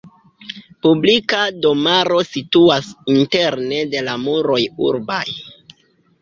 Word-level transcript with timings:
Publika 0.85 1.41
domaro 1.65 2.21
situas 2.29 2.87
interne 3.17 3.83
de 3.93 4.03
la 4.09 4.17
muroj 4.23 4.59
urbaj. 4.89 5.23